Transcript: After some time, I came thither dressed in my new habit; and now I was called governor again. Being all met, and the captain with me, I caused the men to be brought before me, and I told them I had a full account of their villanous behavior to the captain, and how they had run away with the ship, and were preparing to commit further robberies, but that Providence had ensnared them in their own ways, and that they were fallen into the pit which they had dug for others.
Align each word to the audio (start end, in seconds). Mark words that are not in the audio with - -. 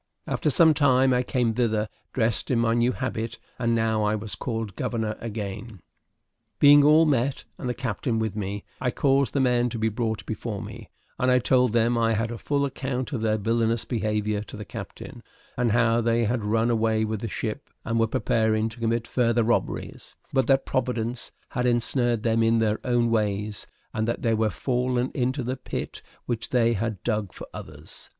After 0.25 0.49
some 0.49 0.73
time, 0.73 1.13
I 1.13 1.21
came 1.21 1.53
thither 1.53 1.87
dressed 2.11 2.49
in 2.49 2.57
my 2.57 2.73
new 2.73 2.91
habit; 2.91 3.37
and 3.59 3.75
now 3.75 4.01
I 4.03 4.15
was 4.15 4.33
called 4.33 4.75
governor 4.75 5.15
again. 5.19 5.79
Being 6.57 6.83
all 6.83 7.05
met, 7.05 7.43
and 7.59 7.69
the 7.69 7.75
captain 7.75 8.17
with 8.17 8.35
me, 8.35 8.63
I 8.79 8.89
caused 8.89 9.33
the 9.33 9.39
men 9.39 9.69
to 9.69 9.77
be 9.77 9.89
brought 9.89 10.25
before 10.25 10.59
me, 10.59 10.89
and 11.19 11.29
I 11.29 11.37
told 11.37 11.71
them 11.73 11.99
I 11.99 12.15
had 12.15 12.31
a 12.31 12.39
full 12.39 12.65
account 12.65 13.13
of 13.13 13.21
their 13.21 13.37
villanous 13.37 13.85
behavior 13.85 14.41
to 14.41 14.57
the 14.57 14.65
captain, 14.65 15.21
and 15.55 15.71
how 15.71 16.01
they 16.01 16.23
had 16.23 16.43
run 16.45 16.71
away 16.71 17.05
with 17.05 17.19
the 17.21 17.27
ship, 17.27 17.69
and 17.85 17.99
were 17.99 18.07
preparing 18.07 18.69
to 18.69 18.79
commit 18.79 19.07
further 19.07 19.43
robberies, 19.43 20.15
but 20.33 20.47
that 20.47 20.65
Providence 20.65 21.31
had 21.49 21.67
ensnared 21.67 22.23
them 22.23 22.41
in 22.41 22.57
their 22.57 22.79
own 22.83 23.11
ways, 23.11 23.67
and 23.93 24.07
that 24.07 24.23
they 24.23 24.33
were 24.33 24.49
fallen 24.49 25.11
into 25.13 25.43
the 25.43 25.57
pit 25.57 26.01
which 26.25 26.49
they 26.49 26.73
had 26.73 27.03
dug 27.03 27.31
for 27.33 27.45
others. 27.53 28.09